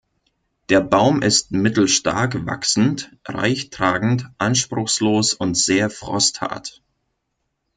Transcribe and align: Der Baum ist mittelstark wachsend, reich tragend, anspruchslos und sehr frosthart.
Der 0.69 0.79
Baum 0.81 1.21
ist 1.21 1.51
mittelstark 1.51 2.47
wachsend, 2.47 3.15
reich 3.23 3.69
tragend, 3.69 4.29
anspruchslos 4.39 5.35
und 5.35 5.53
sehr 5.55 5.91
frosthart. 5.91 6.81